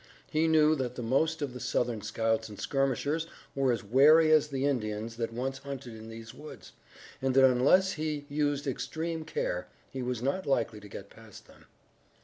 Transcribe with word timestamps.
He 0.31 0.47
knew 0.47 0.73
that 0.77 0.95
the 0.95 1.03
most 1.03 1.43
of 1.43 1.53
the 1.53 1.59
Southern 1.59 2.01
scouts 2.01 2.49
and 2.49 2.59
skirmishers 2.59 3.27
were 3.53 3.71
as 3.71 3.83
wary 3.83 4.31
as 4.31 4.47
the 4.47 4.65
Indians 4.65 5.15
that 5.17 5.31
once 5.31 5.59
hunted 5.59 5.93
in 5.93 6.09
these 6.09 6.33
woods, 6.33 6.73
and 7.21 7.35
that, 7.35 7.45
unless 7.45 7.91
he 7.91 8.25
used 8.27 8.65
extreme 8.65 9.25
care, 9.25 9.67
he 9.91 10.01
was 10.01 10.23
not 10.23 10.47
likely 10.47 10.79
to 10.79 10.89
get 10.89 11.11
past 11.11 11.45
them. 11.45 11.65